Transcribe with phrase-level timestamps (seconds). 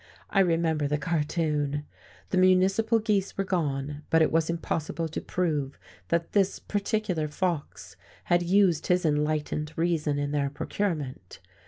[0.31, 1.85] I remember the cartoon.
[2.31, 5.77] The municipal geese were gone, but it was impossible to prove
[6.07, 11.37] that this particular fox had used his enlightened reason in their procurement.